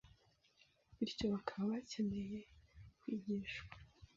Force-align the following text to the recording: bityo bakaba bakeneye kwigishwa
bityo 0.97 1.25
bakaba 1.33 1.63
bakeneye 1.73 2.37
kwigishwa 2.99 3.75